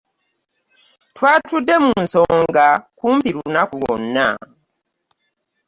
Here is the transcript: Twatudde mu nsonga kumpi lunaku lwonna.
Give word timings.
Twatudde 1.15 1.75
mu 1.85 1.93
nsonga 2.03 2.67
kumpi 2.97 3.29
lunaku 3.35 3.73
lwonna. 3.81 4.27